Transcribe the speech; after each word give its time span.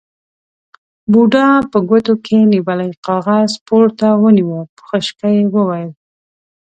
بوډا 1.11 1.47
په 1.71 1.77
ګوتو 1.89 2.13
کې 2.25 2.37
نيولی 2.53 2.91
کاغذ 3.07 3.51
پورته 3.67 4.07
ونيو، 4.21 4.61
په 4.75 4.81
خشکه 4.87 5.27
يې 5.37 5.43
وويل: 5.55 5.91